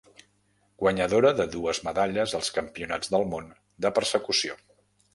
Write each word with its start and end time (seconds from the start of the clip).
Guanyadora 0.83 1.33
de 1.41 1.47
dues 1.57 1.83
medalles 1.89 2.35
als 2.41 2.51
Campionats 2.59 3.15
del 3.15 3.31
món 3.37 3.55
de 3.87 3.97
Persecució. 4.01 4.63